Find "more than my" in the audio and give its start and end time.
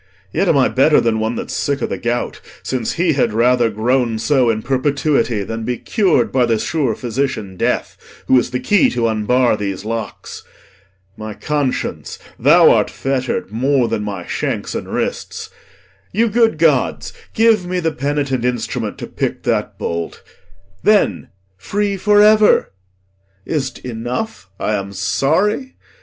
13.51-14.25